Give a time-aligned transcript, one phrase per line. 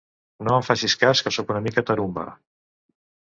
[0.45, 2.25] No em facis cas, que soc una mica tarumba.